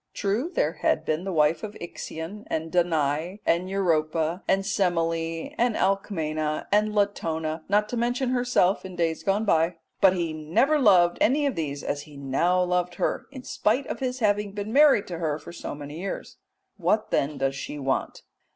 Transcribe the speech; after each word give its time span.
True, 0.15 0.49
there 0.51 0.73
had 0.81 1.05
been 1.05 1.25
the 1.25 1.31
wife 1.31 1.61
of 1.61 1.77
Ixion 1.79 2.45
and 2.47 2.71
Danae, 2.71 3.39
and 3.45 3.69
Europa 3.69 4.41
and 4.47 4.65
Semele, 4.65 5.53
and 5.59 5.75
Alcmena, 5.75 6.65
and 6.71 6.95
Latona, 6.95 7.63
not 7.69 7.87
to 7.89 7.97
mention 7.97 8.29
herself 8.29 8.83
in 8.83 8.95
days 8.95 9.21
gone 9.21 9.45
by, 9.45 9.75
but 10.01 10.13
he 10.13 10.33
never 10.33 10.79
loved 10.79 11.19
any 11.21 11.45
of 11.45 11.53
these 11.53 11.83
as 11.83 12.01
he 12.01 12.17
now 12.17 12.63
loved 12.63 12.95
her, 12.95 13.27
in 13.29 13.43
spite 13.43 13.85
of 13.85 13.99
his 13.99 14.17
having 14.21 14.53
been 14.53 14.73
married 14.73 15.05
to 15.05 15.19
her 15.19 15.37
for 15.37 15.53
so 15.53 15.75
many 15.75 15.99
years. 15.99 16.37
What 16.77 17.11
then 17.11 17.37
does 17.37 17.53
she 17.53 17.77
want? 17.77 18.23